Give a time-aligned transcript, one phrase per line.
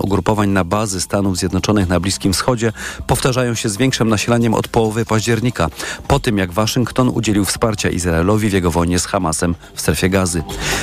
[0.00, 2.72] ugrupowań na bazy Stanów Zjednoczonych na Bliskim Wschodzie
[3.06, 5.68] powtarzają się z większym nasileniem od połowy października,
[6.08, 10.42] po tym jak Waszyngton udzielił wsparcia Izraelowi w jego wojnie z Hamasem w strefie gazy.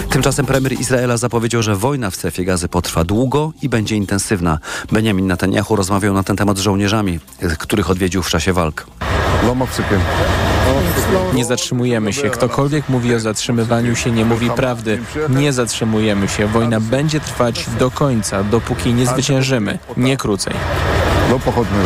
[0.09, 4.59] Tymczasem premier Izraela zapowiedział, że wojna w strefie gazy potrwa długo i będzie intensywna.
[4.91, 7.19] Benjamin Netanyahu rozmawiał na ten temat z żołnierzami,
[7.59, 8.87] których odwiedził w czasie walk.
[11.33, 12.29] Nie zatrzymujemy się.
[12.29, 15.01] Ktokolwiek mówi o zatrzymywaniu się, nie mówi prawdy.
[15.29, 16.47] Nie zatrzymujemy się.
[16.47, 19.79] Wojna będzie trwać do końca, dopóki nie zwyciężymy.
[19.97, 20.53] Nie krócej.
[21.29, 21.79] No pochodny.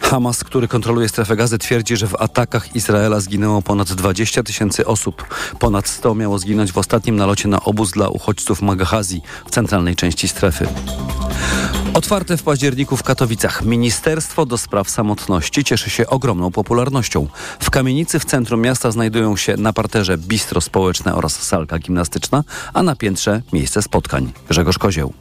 [0.00, 5.26] Hamas, który kontroluje strefę gazy, twierdzi, że w atakach Izraela zginęło ponad 20 tysięcy osób.
[5.58, 10.28] Ponad 100 miało zginąć w ostatnim nalocie na obóz dla uchodźców Magahazi w centralnej części
[10.28, 10.66] strefy.
[11.94, 17.26] Otwarte w październiku w Katowicach Ministerstwo do Spraw Samotności cieszy się ogromną popularnością.
[17.60, 22.82] W kamienicy w centrum miasta znajdują się na parterze bistro społeczne oraz salka gimnastyczna, a
[22.82, 24.32] na piętrze miejsce spotkań.
[24.48, 25.12] Grzegorz Kozieł.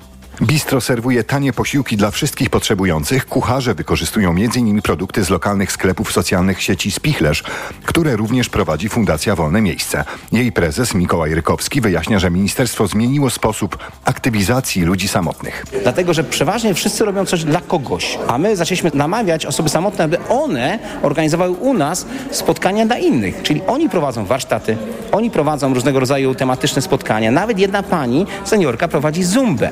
[0.41, 3.25] Bistro serwuje tanie posiłki dla wszystkich potrzebujących.
[3.25, 4.81] Kucharze wykorzystują m.in.
[4.81, 7.43] produkty z lokalnych sklepów socjalnych sieci Spichlerz,
[7.85, 10.05] które również prowadzi Fundacja Wolne Miejsce.
[10.31, 15.65] Jej prezes Mikołaj Rykowski wyjaśnia, że ministerstwo zmieniło sposób aktywizacji ludzi samotnych.
[15.83, 20.17] Dlatego, że przeważnie wszyscy robią coś dla kogoś, a my zaczęliśmy namawiać osoby samotne, aby
[20.29, 23.41] one organizowały u nas spotkania dla innych.
[23.43, 24.77] Czyli oni prowadzą warsztaty,
[25.11, 27.31] oni prowadzą różnego rodzaju tematyczne spotkania.
[27.31, 29.69] Nawet jedna pani, seniorka, prowadzi zumbę.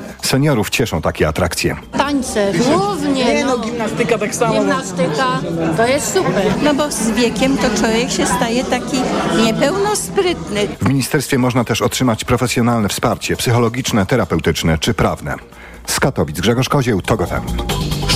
[0.52, 1.76] Seniorów cieszą takie atrakcje.
[1.98, 3.24] Tańce, głównie.
[3.24, 4.54] Nie no, gimnastyka tak samo.
[4.54, 5.40] Gimnastyka,
[5.76, 6.44] to jest super.
[6.62, 8.96] No bo z wiekiem to człowiek się staje taki
[9.44, 10.68] niepełnosprytny.
[10.80, 15.34] W ministerstwie można też otrzymać profesjonalne wsparcie psychologiczne, terapeutyczne czy prawne.
[15.86, 17.71] Z Katowic Grzegorz Kozieł, TOG FM.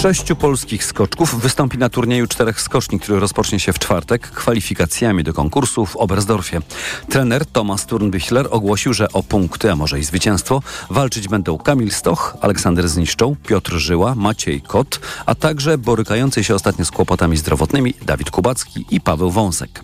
[0.06, 5.32] Sześciu polskich skoczków wystąpi na turnieju czterech skoczni, który rozpocznie się w czwartek kwalifikacjami do
[5.32, 6.60] konkursu w Oberstdorfie.
[7.08, 12.36] Trener Tomasz Turnbichler ogłosił, że o punkty, a może i zwycięstwo walczyć będą Kamil Stoch,
[12.40, 18.30] Aleksander Zniszczą, Piotr Żyła, Maciej Kot, a także borykający się ostatnio z kłopotami zdrowotnymi Dawid
[18.30, 19.82] Kubacki i Paweł Wąsek.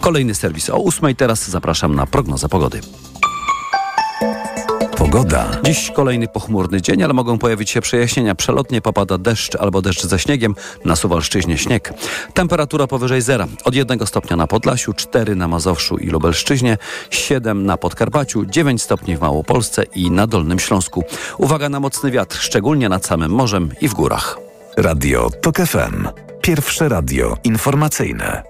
[0.00, 1.16] Kolejny serwis o ósmej.
[1.16, 2.80] Teraz zapraszam na prognozę pogody.
[5.14, 5.46] Pogoda.
[5.64, 8.34] Dziś kolejny pochmurny dzień, ale mogą pojawić się przejaśnienia.
[8.34, 10.54] Przelotnie popada deszcz albo deszcz ze śniegiem.
[10.84, 11.92] Na Suwalszczyźnie śnieg.
[12.34, 13.46] Temperatura powyżej zera.
[13.64, 16.78] Od 1 stopnia na Podlasiu, 4 na Mazowszu i Lubelszczyźnie,
[17.10, 21.04] 7 na Podkarpaciu, 9 stopni w Małopolsce i na Dolnym Śląsku.
[21.38, 24.38] Uwaga na mocny wiatr, szczególnie nad samym morzem i w górach.
[24.76, 26.08] Radio TOK FM.
[26.40, 28.42] Pierwsze radio informacyjne.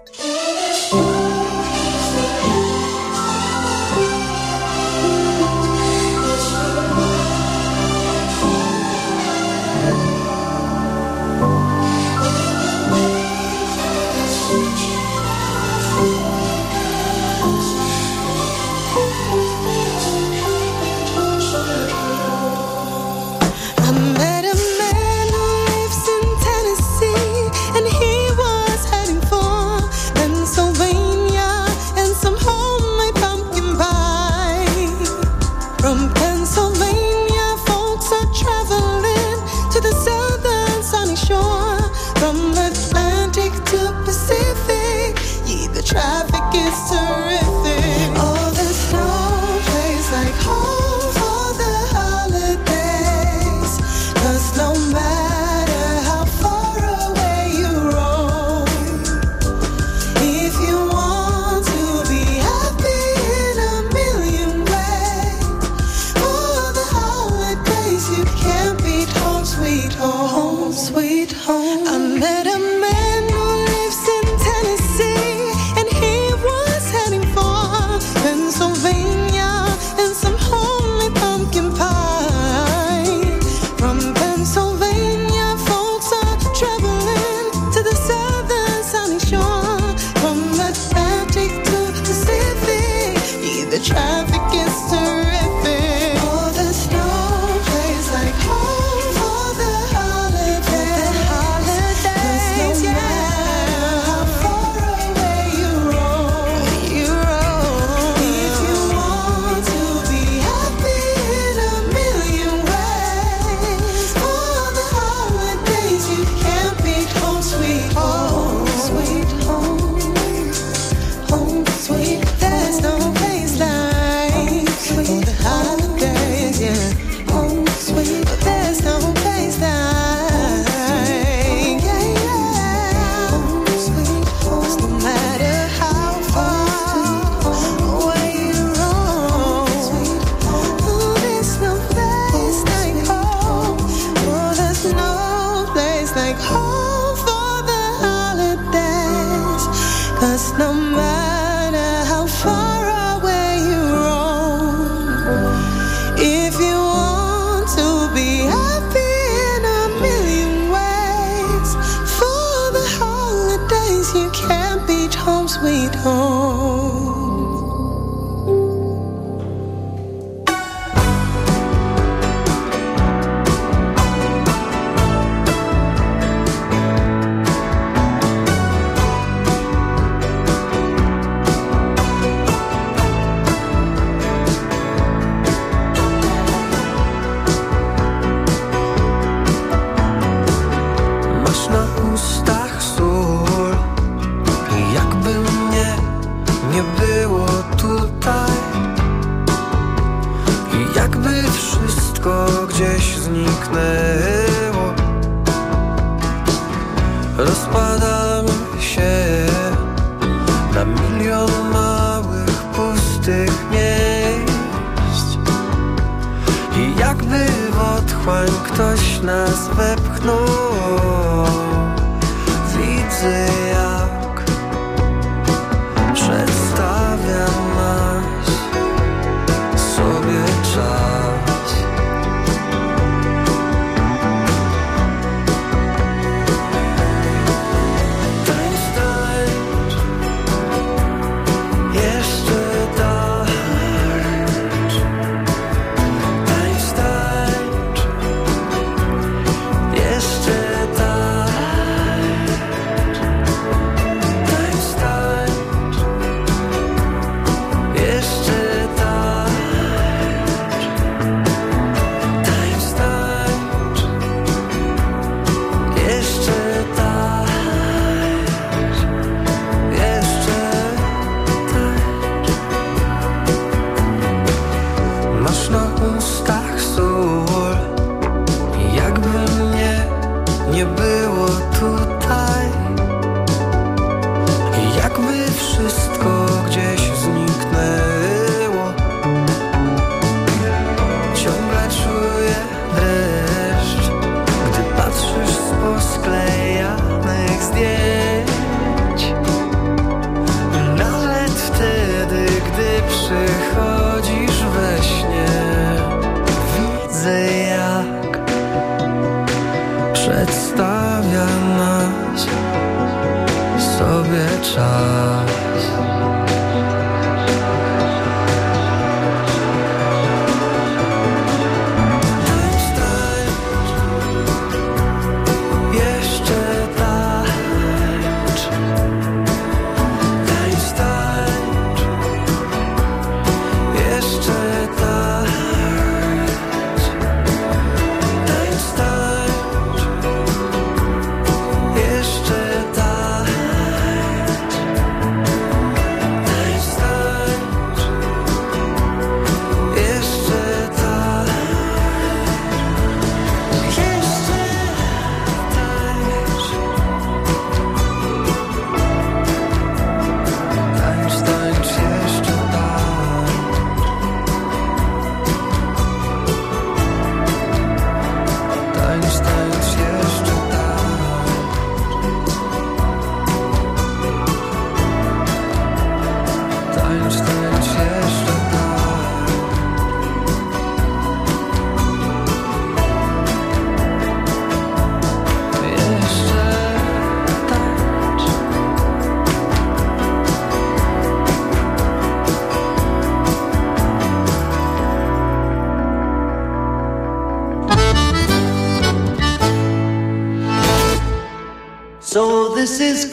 [165.64, 166.23] Sweet home.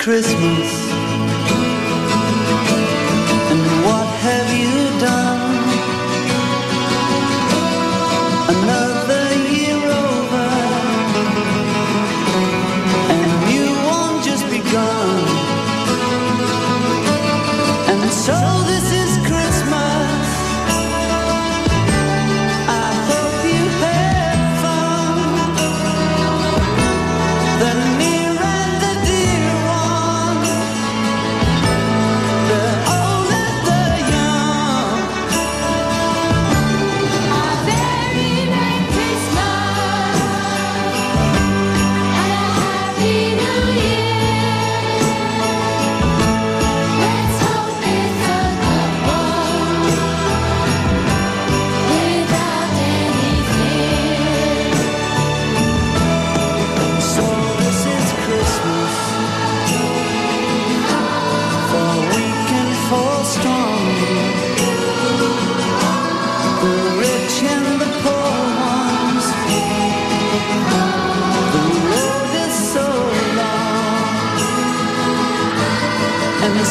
[0.01, 0.80] Christmas.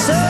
[0.00, 0.29] say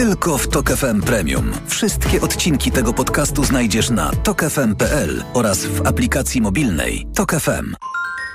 [0.00, 1.52] Tylko w Tok FM Premium.
[1.66, 7.74] Wszystkie odcinki tego podcastu znajdziesz na tokefm.pl oraz w aplikacji mobilnej Tok FM.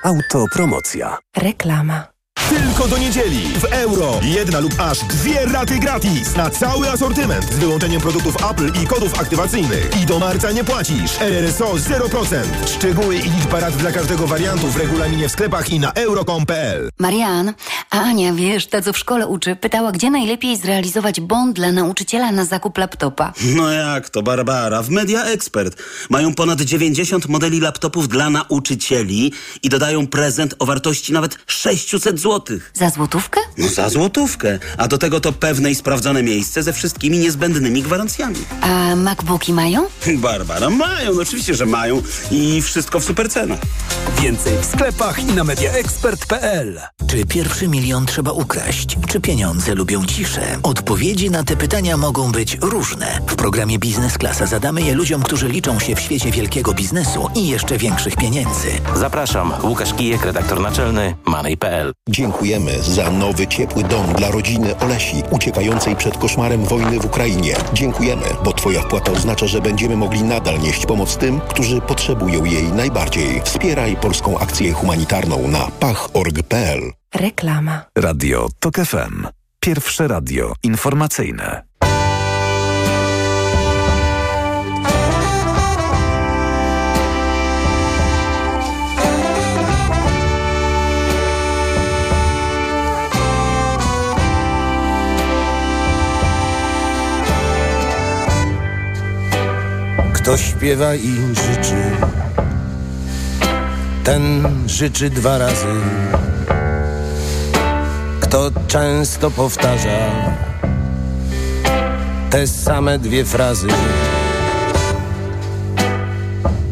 [0.03, 1.17] Autopromocja.
[1.37, 2.14] Reklama.
[2.55, 4.19] Tylko do niedzieli w euro.
[4.23, 9.19] Jedna lub aż dwie raty gratis na cały asortyment z wyłączeniem produktów Apple i kodów
[9.19, 9.89] aktywacyjnych.
[10.03, 11.21] I do marca nie płacisz.
[11.21, 12.35] RRSO 0%.
[12.75, 16.89] Szczegóły i liczba rat dla każdego wariantu w regulaminie w sklepach i na euro.com.pl.
[16.99, 17.53] Marian,
[17.91, 22.31] a Ania, wiesz, ta co w szkole uczy, pytała, gdzie najlepiej zrealizować bond dla nauczyciela
[22.31, 23.33] na zakup laptopa.
[23.55, 24.83] No jak to, Barbara?
[24.83, 29.33] W Media Expert mają ponad 90 modeli laptopów dla nauczycieli
[29.63, 32.44] i dodają prezent o wartości nawet 600 zł.
[32.73, 33.39] Za złotówkę?
[33.57, 34.59] No za złotówkę.
[34.77, 38.35] A do tego to pewne i sprawdzone miejsce ze wszystkimi niezbędnymi gwarancjami.
[38.61, 39.87] A MacBooki mają?
[40.17, 43.59] Barbara, mają, no oczywiście, że mają i wszystko w supercenach.
[44.21, 46.79] Więcej w sklepach i na mediaexpert.pl.
[47.07, 48.97] Czy pierwszy milion trzeba ukraść?
[49.07, 50.41] Czy pieniądze lubią ciszę?
[50.63, 53.19] Odpowiedzi na te pytania mogą być różne.
[53.27, 57.47] W programie Biznes Klasa zadamy je ludziom, którzy liczą się w świecie wielkiego biznesu i
[57.47, 58.67] jeszcze większych pieniędzy.
[58.95, 61.93] Zapraszam, Łukasz Kijek, redaktor naczelny Money.pl.
[62.35, 67.55] Dziękujemy za nowy ciepły dom dla rodziny Olesi, uciekającej przed koszmarem wojny w Ukrainie.
[67.73, 72.63] Dziękujemy, bo Twoja wpłata oznacza, że będziemy mogli nadal nieść pomoc tym, którzy potrzebują jej
[72.63, 73.41] najbardziej.
[73.41, 76.91] Wspieraj polską akcję humanitarną na pach.org.pl.
[77.15, 77.81] Reklama.
[77.97, 79.27] Radio Tok FM.
[79.59, 81.63] Pierwsze radio informacyjne.
[100.25, 101.81] Kto śpiewa i życzy,
[104.03, 105.75] ten życzy dwa razy.
[108.19, 109.97] Kto często powtarza
[112.29, 113.67] te same dwie frazy.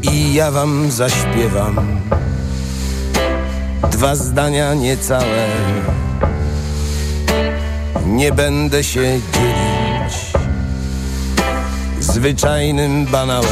[0.01, 2.01] I ja wam zaśpiewam
[3.91, 5.47] dwa zdania niecałe.
[8.05, 9.72] Nie będę się dzielić
[12.13, 13.49] zwyczajnym banałem.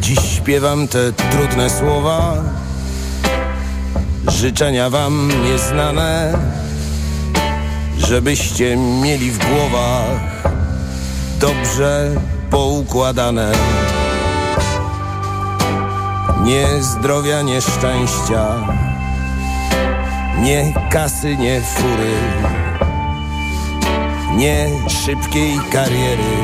[0.00, 2.34] Dziś śpiewam te trudne słowa,
[4.28, 6.38] życzenia wam nieznane,
[7.98, 10.42] żebyście mieli w głowach
[11.40, 12.10] dobrze
[12.50, 13.52] poukładane.
[16.44, 18.46] Nie zdrowia, nie szczęścia,
[20.42, 22.12] nie kasy, nie fury,
[24.36, 26.36] nie szybkiej kariery.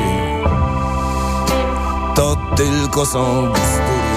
[2.15, 4.13] To tylko są bzdury.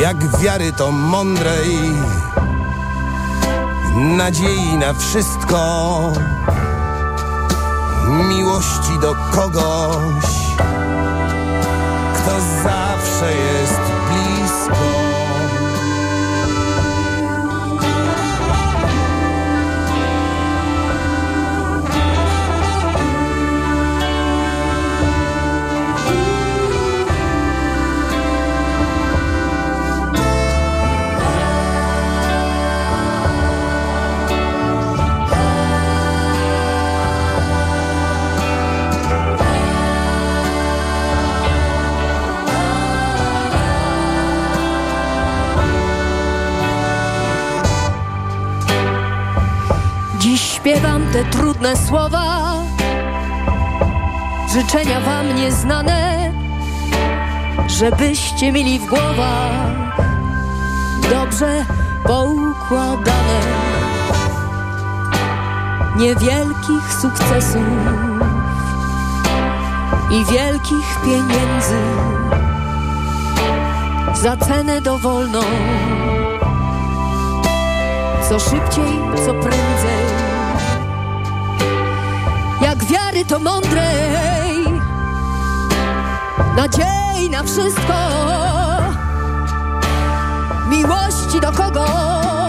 [0.00, 1.78] Jak wiary to mądrej,
[3.96, 6.12] nadziei na wszystko,
[8.28, 10.24] miłości do kogoś,
[12.14, 13.81] kto zawsze jest
[50.62, 52.54] śpiewam te trudne słowa,
[54.52, 56.32] życzenia wam nieznane,
[57.66, 59.96] żebyście mieli w głowach
[61.10, 61.64] dobrze
[62.04, 63.40] poukładane.
[65.96, 67.66] Niewielkich sukcesów
[70.10, 71.82] i wielkich pieniędzy
[74.14, 75.40] za cenę dowolną
[78.28, 80.01] co szybciej, co prędzej.
[83.28, 84.64] To mądrej,
[86.56, 87.94] nadziei na wszystko,
[90.68, 92.41] miłości do kogoś,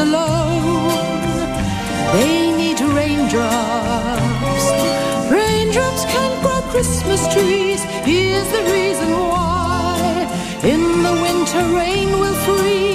[0.00, 0.88] alone.
[2.14, 4.64] They need raindrops.
[5.30, 7.82] Raindrops can grow Christmas trees.
[8.10, 10.26] Here's the reason why.
[10.62, 12.89] In the winter, rain will freeze.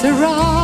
[0.00, 0.59] surround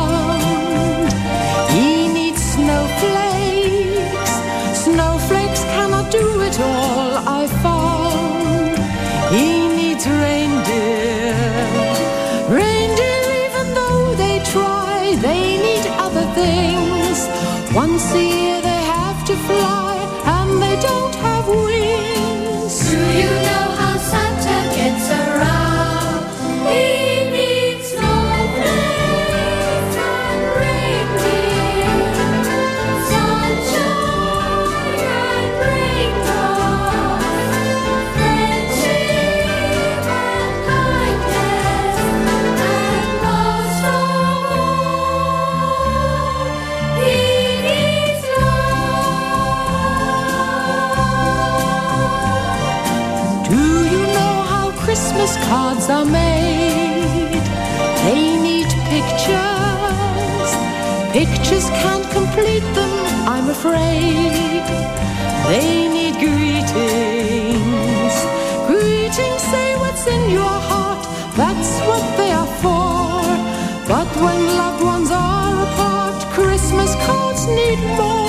[61.17, 62.93] Pictures can't complete them,
[63.27, 64.61] I'm afraid.
[65.47, 68.15] They need greetings.
[68.67, 71.03] Greetings say what's in your heart,
[71.35, 73.23] that's what they are for.
[73.87, 78.26] But when loved ones are apart, Christmas cards need more.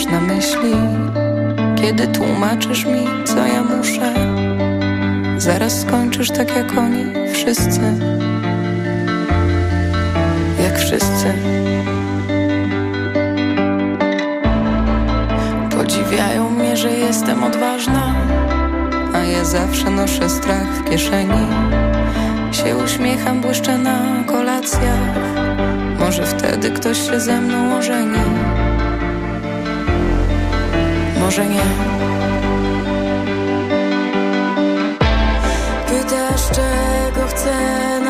[0.00, 0.74] Masz na myśli.
[1.76, 4.14] Kiedy tłumaczysz mi, co ja muszę,
[5.36, 7.80] zaraz skończysz tak jak oni wszyscy.
[10.62, 11.32] Jak wszyscy.
[15.70, 18.14] Podziwiają mnie, że jestem odważna,
[19.14, 21.46] a ja zawsze noszę strach w kieszeni.
[22.52, 25.16] Się uśmiecham, błyszczę na kolacjach
[25.98, 28.59] Może wtedy ktoś się ze mną ożeni
[31.30, 31.62] Może nie.
[35.86, 38.00] Pytasz czego chcę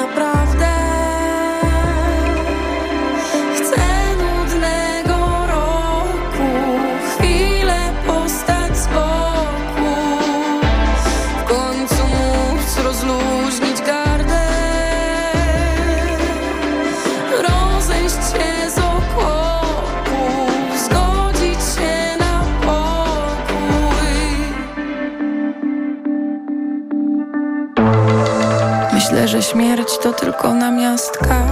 [30.40, 31.42] tylko namiastka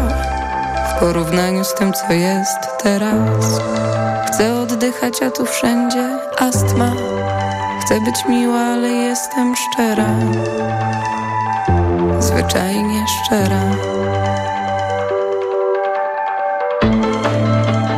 [0.91, 3.61] W porównaniu z tym, co jest teraz.
[4.27, 6.93] Chcę oddychać, a tu wszędzie astma.
[7.81, 10.07] Chcę być miła, ale jestem szczera.
[12.19, 13.61] Zwyczajnie szczera.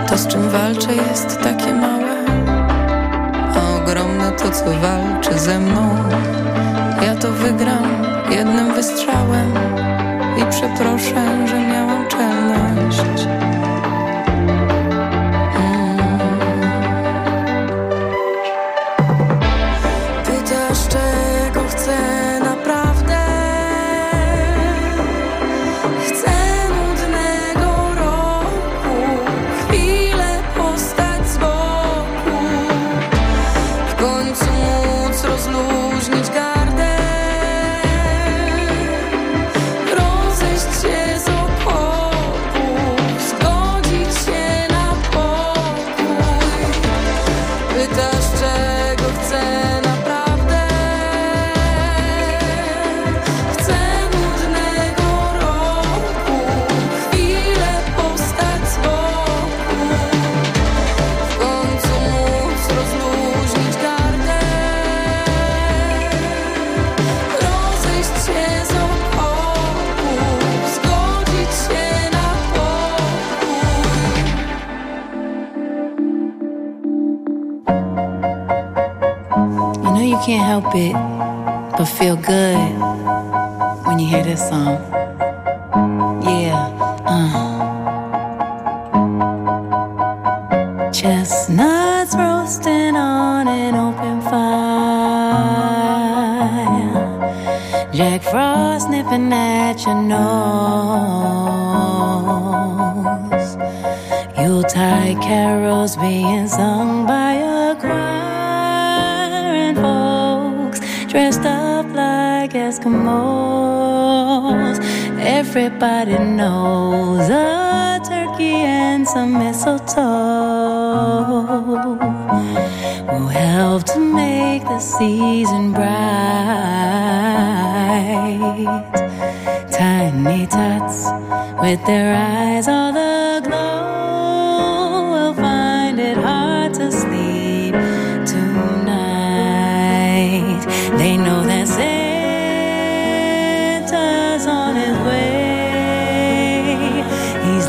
[0.08, 2.24] To, z czym walczę, jest takie małe.
[3.56, 5.96] A ogromne to, co walczy ze mną.
[7.02, 9.79] Ja to wygram jednym wystrzałem
[10.40, 13.39] I przeproszę, że miałam czelność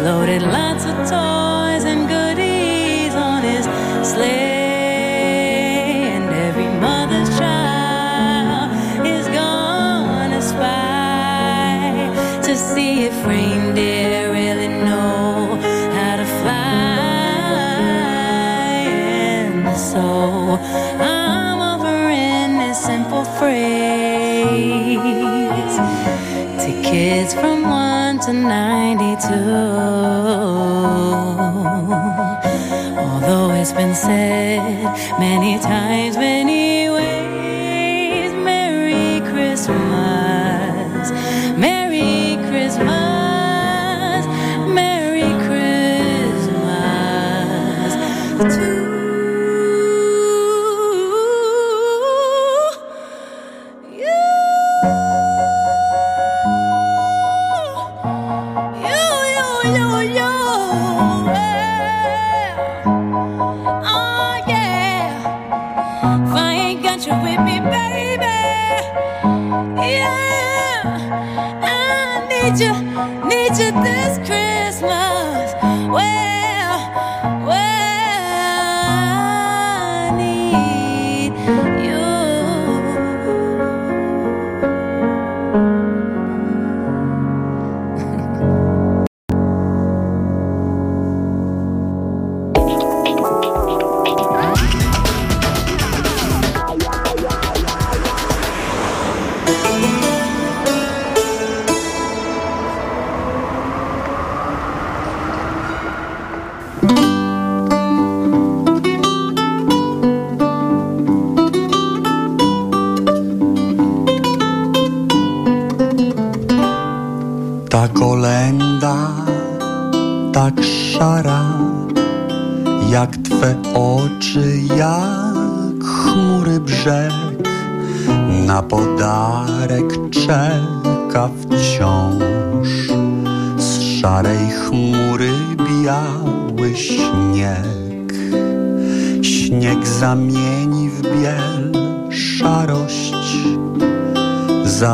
[0.04, 3.66] loaded lots of toys and goodies on his
[4.12, 5.62] sleigh.
[6.16, 8.72] and every mother's child
[9.06, 12.10] is gonna spy
[12.42, 15.60] to see if reindeer really know
[15.96, 17.62] how to fly.
[19.68, 20.58] And so
[21.00, 24.98] I'm offering this simple phrase
[26.64, 29.52] to kids from one to nine too.
[32.97, 34.84] Although it's been said
[35.19, 36.61] many times, many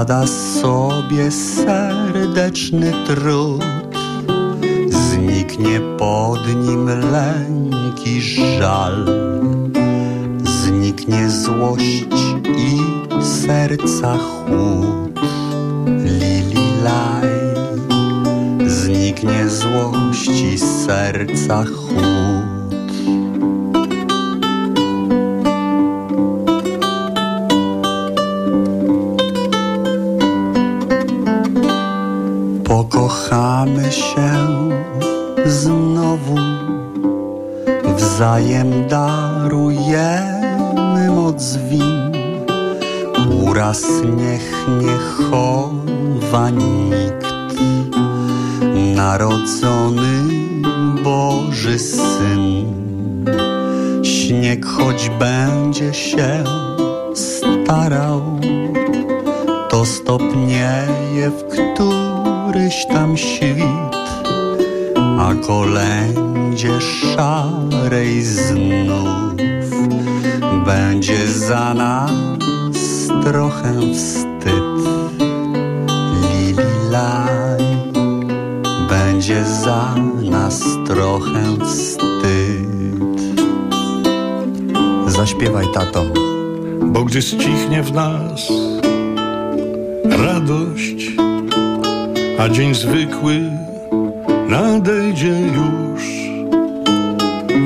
[0.07, 3.63] zada sobie serdeczny trud.
[4.89, 9.16] Zniknie pod nim lęk i żal
[60.47, 63.95] Ciemnieje w któryś tam świt,
[65.19, 69.35] a kolędzie szarej znów
[70.65, 72.11] będzie za nas
[73.23, 74.77] trochę wstyd.
[76.21, 77.63] Lili laj,
[78.89, 79.95] będzie za
[80.31, 83.21] nas trochę wstyd.
[85.07, 86.03] Zaśpiewaj tato.
[86.81, 88.66] Bo gdy ścichnie w nas
[90.17, 91.11] radość,
[92.39, 93.41] a dzień zwykły
[94.49, 96.03] nadejdzie już,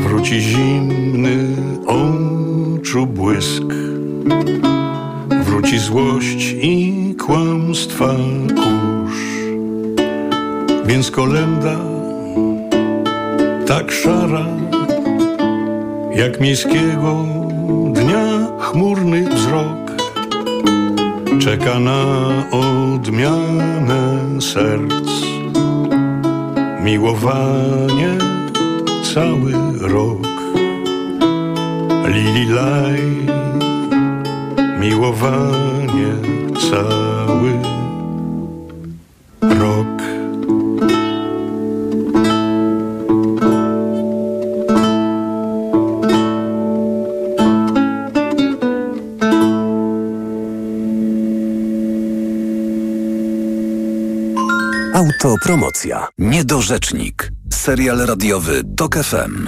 [0.03, 1.37] wróci zimny
[1.87, 3.63] oczu błysk,
[5.45, 8.15] wróci złość i kłamstwa
[8.55, 9.21] kurz.
[10.85, 11.75] Więc kolenda
[13.67, 14.45] tak szara,
[16.15, 17.40] jak miejskiego
[21.42, 22.04] czeka na
[22.52, 25.10] odmianę serc.
[26.83, 28.17] Miłowanie
[29.13, 30.27] cały rok.
[32.08, 33.27] Lili laj,
[34.79, 36.13] miłowanie
[36.69, 37.10] cały
[55.72, 56.08] Autopromocja.
[56.17, 57.32] Niedorzecznik.
[57.54, 59.48] Serial radiowy TOK FM.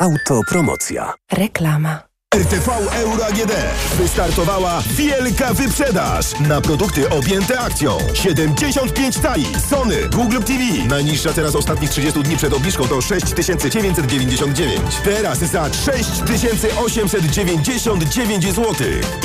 [0.00, 1.14] Autopromocja.
[1.32, 2.07] Reklama.
[2.38, 3.52] RTV Euro AGD.
[3.98, 7.98] Wystartowała wielka wyprzedaż na produkty objęte akcją.
[8.14, 9.46] 75 tali.
[9.70, 10.60] Sony, Google TV.
[10.88, 14.80] Najniższa teraz ostatnich 30 dni przed obniżką to 6999.
[15.04, 18.74] Teraz za 6899 zł.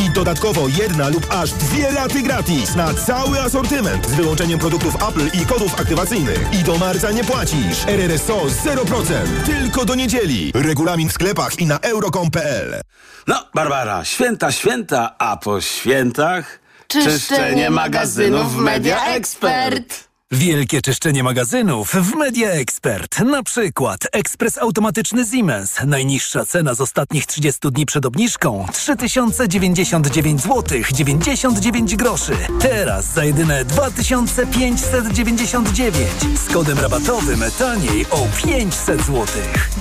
[0.06, 5.30] I dodatkowo jedna lub aż dwie raty gratis na cały asortyment z wyłączeniem produktów Apple
[5.42, 6.54] i kodów aktywacyjnych.
[6.54, 7.88] I do marca nie płacisz.
[7.88, 9.14] RRSO 0%.
[9.46, 10.52] Tylko do niedzieli.
[10.56, 12.84] Regulamin w sklepach i na euro.com.pl.
[13.28, 20.04] No, Barbara, święta, święta, a po świętach Czyszczenie magazynów w Media Expert.
[20.32, 23.20] Wielkie czyszczenie magazynów w Media Expert.
[23.20, 25.76] Na przykład ekspres automatyczny Siemens.
[25.86, 32.38] Najniższa cena z ostatnich 30 dni przed obniżką 3099 zł 99 groszy.
[32.60, 36.08] Teraz za jedyne 2599
[36.48, 39.26] z kodem rabatowym taniej o 500 zł.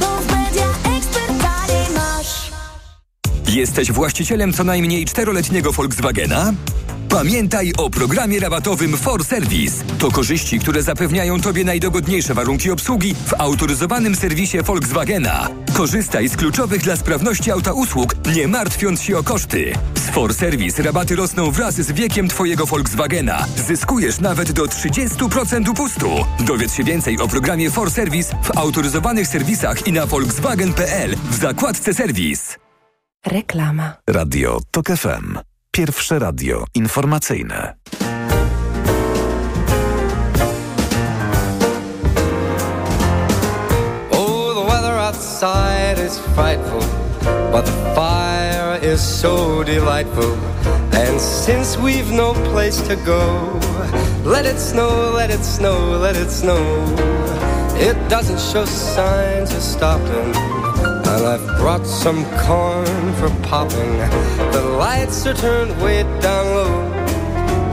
[0.01, 0.72] Bo w Media.
[3.53, 6.53] Jesteś właścicielem co najmniej czteroletniego Volkswagena?
[7.09, 9.85] Pamiętaj o programie rabatowym For Service.
[9.99, 15.49] To korzyści, które zapewniają Tobie najdogodniejsze warunki obsługi w autoryzowanym serwisie Volkswagena.
[15.73, 19.73] Korzystaj z kluczowych dla sprawności auta usług, nie martwiąc się o koszty.
[19.95, 23.47] Z For Service rabaty rosną wraz z wiekiem Twojego Volkswagena.
[23.67, 26.09] Zyskujesz nawet do 30% upustu.
[26.41, 31.95] Dowiedz się więcej o programie For Service w autoryzowanych serwisach i na volkswagen.pl w zakładce
[31.95, 32.62] serwis.
[33.27, 34.03] Reklama.
[34.09, 35.39] Radio TOK FM.
[35.71, 37.75] Pierwsze radio informacyjne.
[44.11, 46.83] Oh, the weather outside is frightful,
[47.53, 50.37] but the fire is so delightful.
[50.93, 53.61] And since we've no place to go,
[54.25, 56.59] let it snow, let it snow, let it snow.
[57.79, 60.62] It doesn't show signs of stopping.
[61.13, 63.99] And I've brought some corn for popping.
[64.57, 66.75] The lights are turned way down low.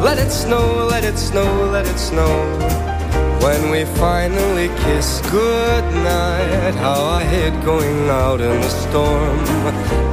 [0.04, 2.34] Let it snow, let it snow, let it snow.
[3.42, 9.38] When we finally kiss goodnight, how I hate going out in the storm.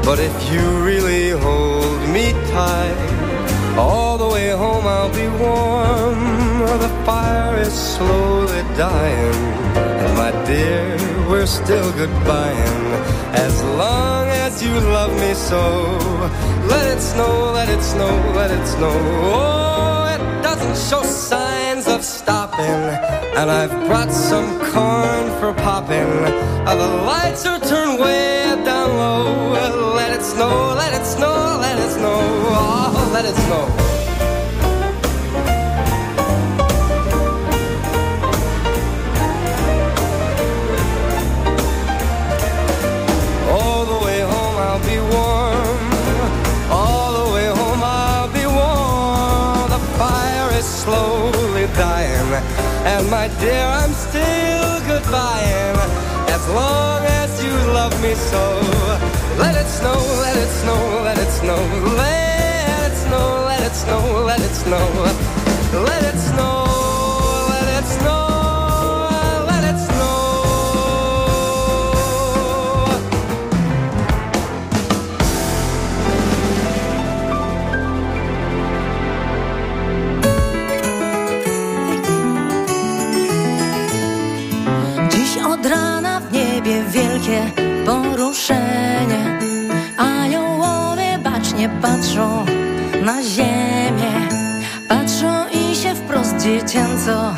[0.04, 6.20] But if you really hold me tight, all the way home I'll be warm.
[6.78, 9.34] The fire is slowly dying,
[10.16, 10.96] my dear,
[11.28, 12.86] we're still goodbying.
[13.46, 15.62] As long as you love me so,
[16.72, 18.96] let it snow, let it snow, let it snow.
[19.38, 22.82] Oh, it doesn't show signs of stopping.
[23.38, 26.10] And I've brought some corn for popping.
[26.66, 29.52] Uh, the lights are turned way down low.
[29.94, 32.18] Let it snow, let it snow, let it snow.
[32.18, 33.85] Oh, let it snow.
[52.84, 55.76] And my dear, I'm still goodbying.
[56.36, 58.60] As long as you love me so.
[59.38, 61.60] Let it snow, let it snow, let it snow,
[61.96, 64.86] let it snow, let it snow, let it snow,
[65.84, 66.65] let it snow,
[92.16, 92.44] patrzą
[93.04, 94.28] na ziemię.
[94.88, 97.34] Patrzą i się wprost dziecięco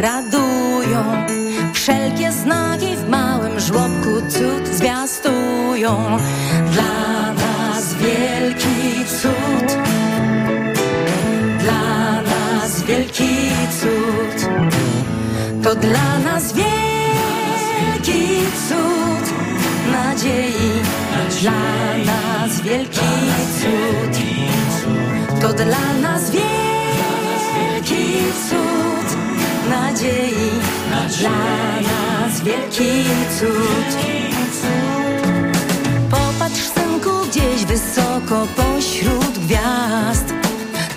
[0.00, 1.26] radują.
[1.72, 6.18] Wszelkie znaki w małym żłobku cud zwiastują.
[6.72, 9.78] Dla nas wielki cud.
[11.58, 13.50] Dla nas wielki
[13.80, 14.48] cud.
[15.62, 19.34] To dla nas wielki cud
[19.92, 20.82] nadziei,
[21.40, 21.52] dla
[22.06, 23.00] nas wielki
[23.60, 24.18] cud.
[25.40, 28.04] To dla nas wielki
[28.48, 29.16] cud
[29.70, 30.50] nadziei,
[31.18, 31.30] dla
[31.80, 33.04] nas wielki
[33.38, 33.96] cud.
[36.10, 40.34] Popatrz, synku, gdzieś wysoko pośród gwiazd.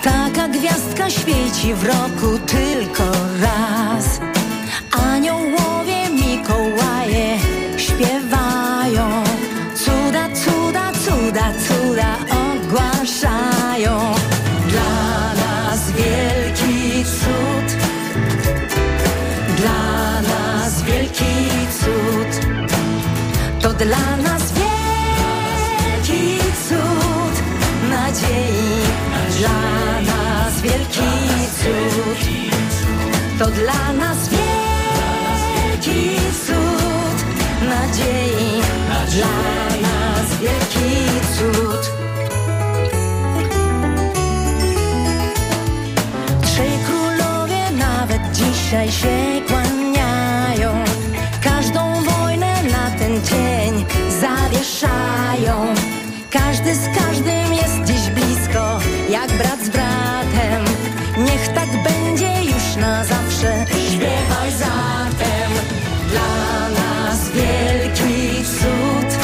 [0.02, 3.04] Taka gwiazdka świeci w roku tylko
[3.40, 4.27] raz.
[23.88, 27.36] Dla nas wielki cud
[27.90, 28.82] nadziei.
[29.38, 29.60] Dla
[30.10, 31.12] nas wielki
[31.58, 32.20] cud.
[33.38, 36.16] To dla nas wielki
[36.46, 37.18] cud
[37.70, 38.62] nadziei.
[39.14, 39.36] Dla
[39.84, 41.27] nas wielki cud.
[56.68, 60.64] Każdy z każdym jest dziś blisko, jak brat z bratem.
[61.18, 63.64] Niech tak będzie już na zawsze.
[63.94, 65.50] Śpiewaj zatem
[66.10, 69.18] dla nas wielki cud.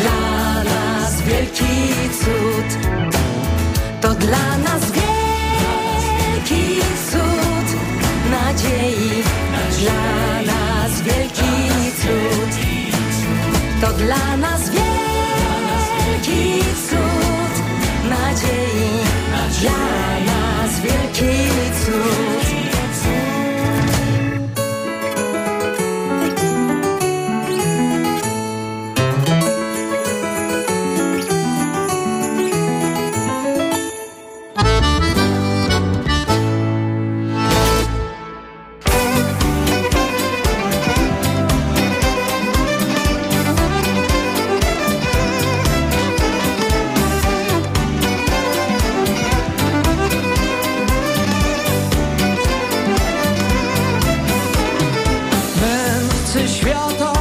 [0.00, 2.88] Dla nas wielki cud.
[4.00, 7.80] To dla nas wielki cud
[8.30, 9.22] nadziei.
[9.78, 12.60] Dla nas wielki cud.
[13.80, 14.89] To dla nas wielki
[19.60, 21.48] Dla nas wielki
[21.84, 22.29] cud.
[56.60, 57.19] 不要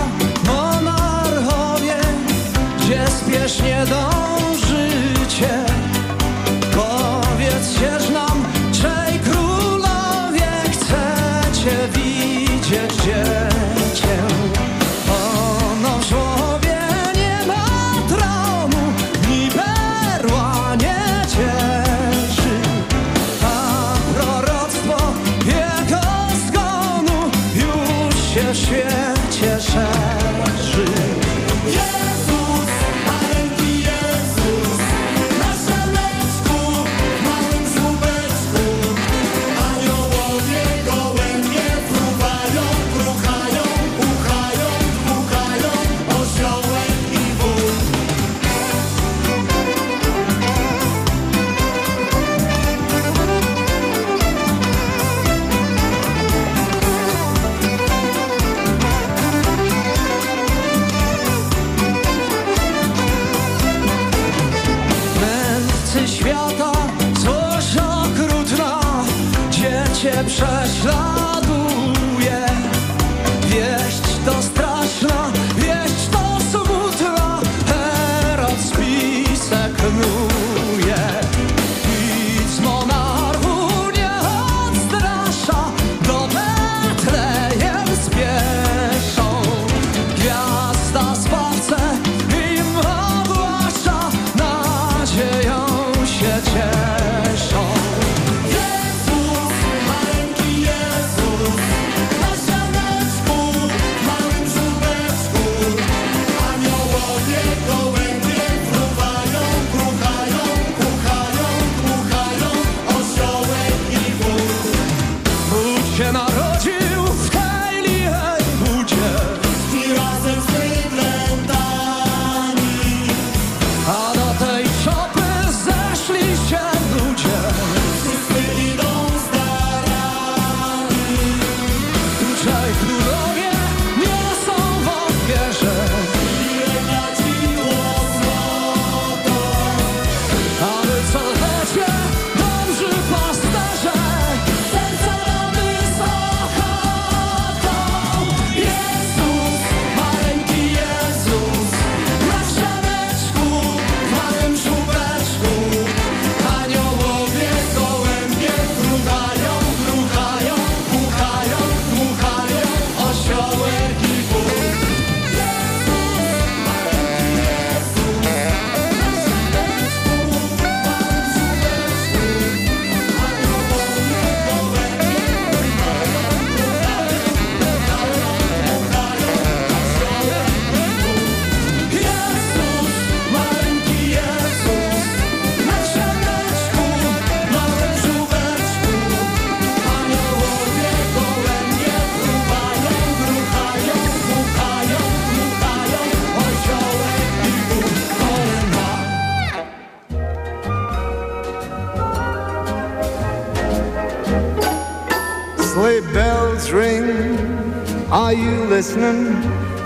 [208.11, 209.25] Are you listening?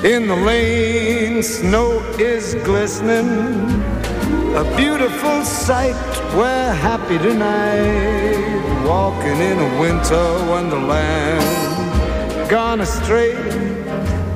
[0.04, 3.30] In the lane, snow is glistening.
[4.56, 5.96] A beautiful sight,
[6.36, 8.84] we're happy tonight.
[8.86, 12.50] Walking in a winter wonderland.
[12.50, 13.32] Gone astray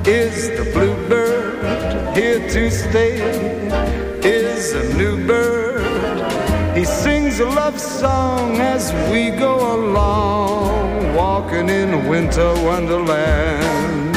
[0.06, 2.16] is the bluebird.
[2.16, 3.20] Here to stay
[4.22, 5.84] is a new bird.
[6.76, 10.87] He sings a love song as we go along.
[11.18, 14.14] Walking in winter wonderland.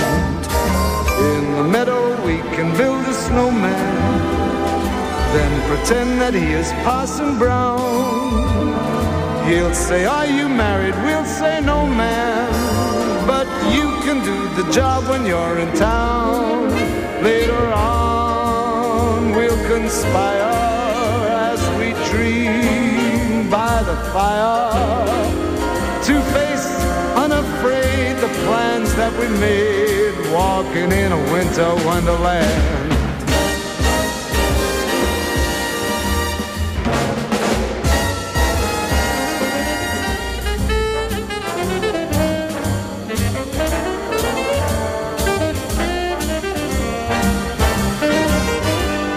[1.30, 3.98] In the meadow, we can build a snowman,
[5.34, 7.80] then pretend that he is Parson Brown.
[9.50, 10.94] He'll say, Are you married?
[11.04, 12.52] We'll say, No, man.
[13.26, 16.70] But you can do the job when you're in town.
[17.24, 20.54] Later on, we'll conspire
[21.50, 25.02] as we dream by the fire
[26.04, 26.91] to face
[28.46, 32.92] plans that we made walking in a winter wonderland.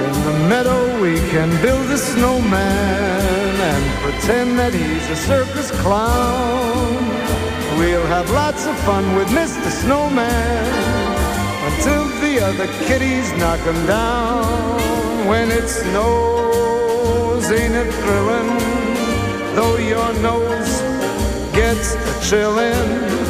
[0.04, 7.13] In the meadow we can build a snowman and pretend that he's a circus clown.
[7.84, 9.70] We'll have lots of fun with Mr.
[9.70, 10.64] Snowman
[11.68, 15.28] until the other kitties knock him down.
[15.28, 18.48] When it snows, ain't it thrilling?
[19.54, 20.80] Though your nose
[21.52, 23.23] gets a chillin',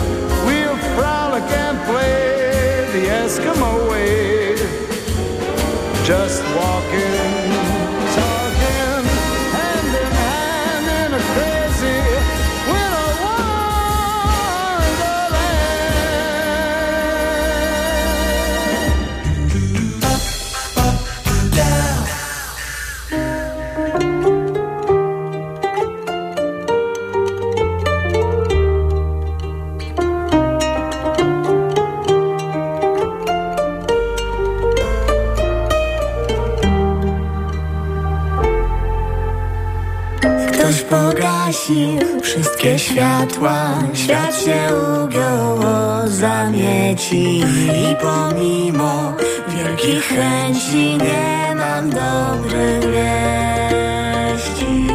[44.45, 44.69] się
[45.05, 49.13] ugiął o zamieci I pomimo
[49.49, 54.87] wielkich chęci Nie mam dobrych wieści.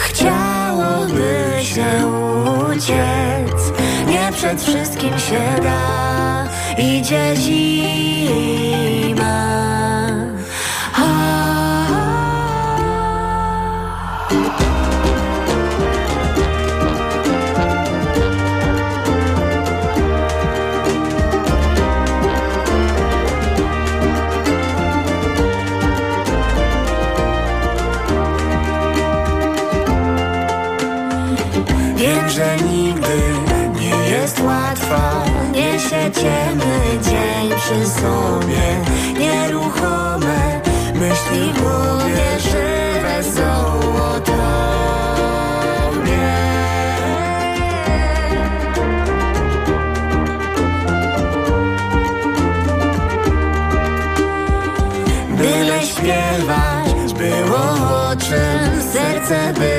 [0.00, 2.06] Chciałoby się
[2.70, 3.72] uciec
[4.06, 6.48] Nie przed wszystkim się da.
[6.78, 7.61] Idzie zima
[59.32, 59.71] czym Serce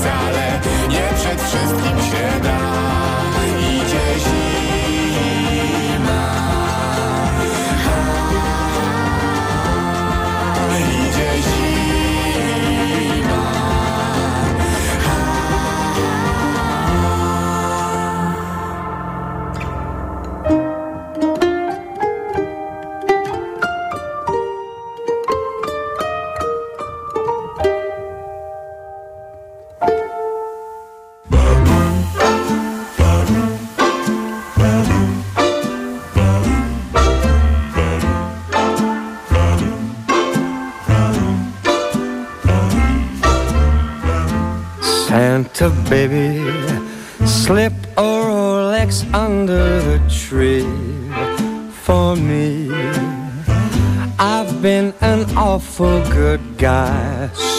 [0.00, 0.49] Italian.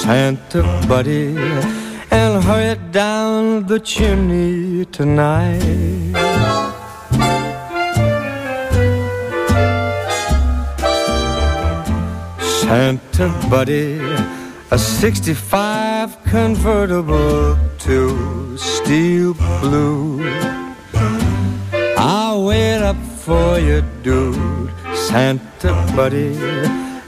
[0.02, 1.38] Santa buddy,
[2.10, 5.62] and hurry down the chimney tonight.
[12.40, 14.02] Santa buddy,
[14.72, 20.20] a 65 convertible to steel blue.
[21.96, 26.34] I'll wait up for you, dude, Santa buddy,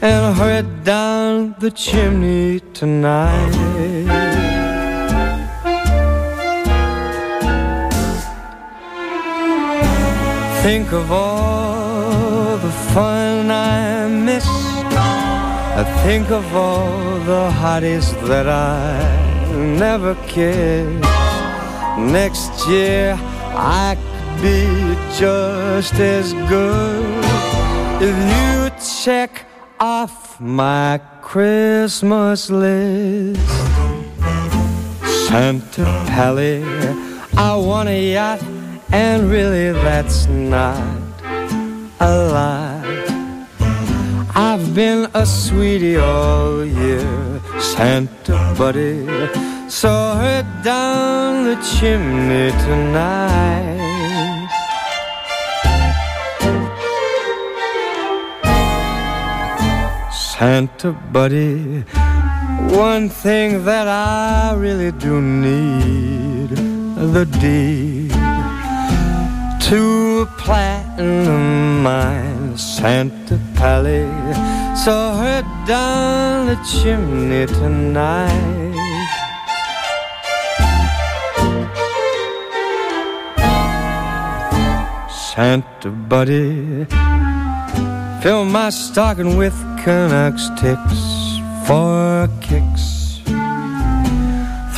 [0.04, 3.54] and hurry down the chimney tonight.
[10.62, 14.48] Think of all the fun I missed.
[15.80, 18.92] I think of all the hotties that I
[19.84, 21.02] never kissed.
[21.98, 23.16] Next year
[23.82, 24.60] I could be
[25.18, 27.24] just as good
[28.08, 28.54] if you
[29.02, 29.46] check
[29.80, 33.40] off my Christmas list.
[35.28, 36.62] Santa Pally,
[37.36, 38.42] I want a yacht,
[38.92, 40.78] and really that's not
[42.00, 42.84] a lie.
[44.34, 49.06] I've been a sweetie all year, Santa buddy.
[49.68, 53.93] Saw her down the chimney tonight.
[60.38, 61.84] Santa buddy,
[62.74, 66.50] one thing that I really do need
[67.14, 68.10] the deed
[69.68, 74.08] to a platinum mine, Santa Pally.
[74.74, 78.74] Saw her down the chimney tonight.
[85.08, 86.86] Santa buddy,
[88.20, 89.54] fill my stocking with
[89.84, 93.20] Canucks ticks for kicks.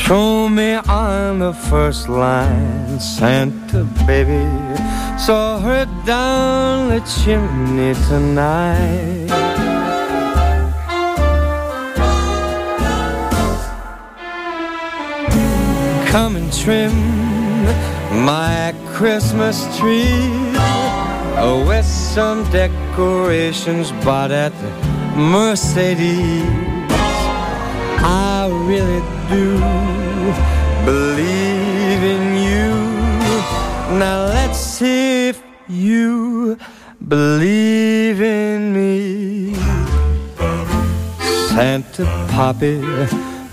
[0.03, 4.45] Throw me on the first line, Santa baby.
[5.17, 9.29] Saw her down the chimney tonight.
[16.09, 16.91] Come and trim
[18.25, 20.47] my Christmas tree
[21.69, 24.86] with some decorations bought at the
[25.17, 26.45] Mercedes.
[28.05, 29.01] I really
[29.31, 29.59] do
[30.85, 33.99] believe in you.
[33.99, 36.59] Now let's see if you
[37.09, 39.55] believe in me.
[41.49, 42.83] Santa Poppy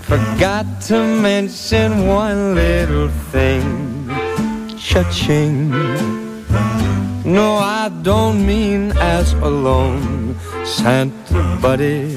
[0.02, 4.10] forgot to mention one little thing.
[4.76, 5.70] Cha-ching.
[7.24, 10.23] No, I don't mean as alone.
[10.64, 12.14] Santa buddy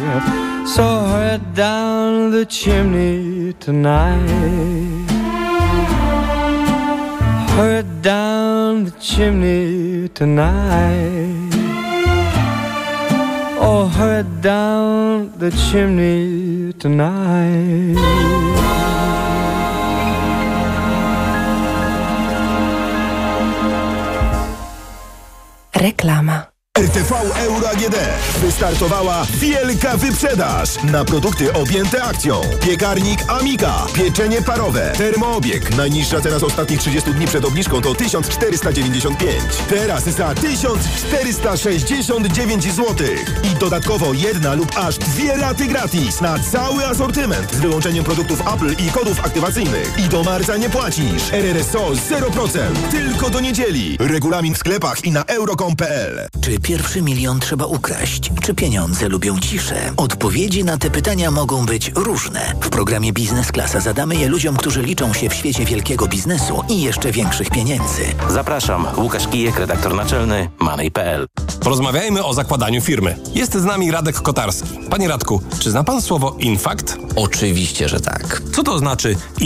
[0.65, 5.11] saw her down the chimney tonight.
[7.57, 11.51] Her down the chimney tonight.
[13.59, 17.97] Oh, her down the chimney tonight.
[25.73, 26.56] Reklama.
[26.77, 27.95] RTV Euro AGD.
[28.41, 32.41] Wystartowała wielka wyprzedaż na produkty objęte akcją.
[32.65, 35.77] Piekarnik Amika, pieczenie parowe, termoobieg.
[35.77, 39.43] Najniższa cena z ostatnich 30 dni przed obniżką to 1495.
[39.69, 43.07] Teraz za 1469 zł.
[43.43, 48.75] I dodatkowo jedna lub aż dwie raty gratis na cały asortyment z wyłączeniem produktów Apple
[48.85, 49.99] i kodów aktywacyjnych.
[49.99, 51.33] I do marca nie płacisz.
[51.33, 52.59] RRSO 0%.
[52.91, 53.97] Tylko do niedzieli.
[53.99, 56.27] Regulamin w sklepach i na euro.com.pl.
[56.67, 58.31] pierwszy milion trzeba ukraść?
[58.41, 59.75] Czy pieniądze lubią ciszę?
[59.97, 62.53] Odpowiedzi na te pytania mogą być różne.
[62.61, 66.81] W programie Biznes Klasa zadamy je ludziom, którzy liczą się w świecie wielkiego biznesu i
[66.81, 68.01] jeszcze większych pieniędzy.
[68.29, 71.27] Zapraszam, Łukasz Kijek, redaktor naczelny Money.pl.
[71.59, 73.17] Porozmawiajmy o zakładaniu firmy.
[73.33, 74.69] Jest z nami Radek Kotarski.
[74.89, 76.97] Panie Radku, czy zna pan słowo infact?
[77.15, 78.41] Oczywiście, że tak.
[78.55, 79.15] Co to znaczy